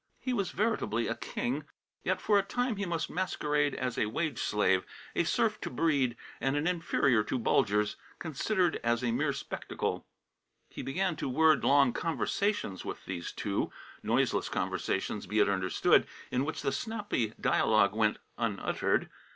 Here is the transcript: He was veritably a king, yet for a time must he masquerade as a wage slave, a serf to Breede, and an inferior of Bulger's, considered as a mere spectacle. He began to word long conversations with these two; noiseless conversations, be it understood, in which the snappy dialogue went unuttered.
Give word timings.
He 0.19 0.33
was 0.33 0.49
veritably 0.49 1.05
a 1.07 1.13
king, 1.13 1.63
yet 2.03 2.19
for 2.19 2.39
a 2.39 2.41
time 2.41 2.75
must 2.89 3.07
he 3.09 3.13
masquerade 3.13 3.75
as 3.75 3.99
a 3.99 4.07
wage 4.07 4.41
slave, 4.41 4.83
a 5.15 5.23
serf 5.25 5.61
to 5.61 5.69
Breede, 5.69 6.17
and 6.39 6.57
an 6.57 6.65
inferior 6.65 7.19
of 7.19 7.43
Bulger's, 7.43 7.97
considered 8.17 8.79
as 8.83 9.03
a 9.03 9.11
mere 9.11 9.31
spectacle. 9.31 10.07
He 10.71 10.81
began 10.81 11.15
to 11.17 11.29
word 11.29 11.63
long 11.63 11.93
conversations 11.93 12.83
with 12.83 13.05
these 13.05 13.31
two; 13.31 13.71
noiseless 14.01 14.49
conversations, 14.49 15.27
be 15.27 15.37
it 15.37 15.47
understood, 15.47 16.07
in 16.31 16.45
which 16.45 16.63
the 16.63 16.71
snappy 16.71 17.33
dialogue 17.39 17.93
went 17.93 18.17
unuttered. 18.39 19.07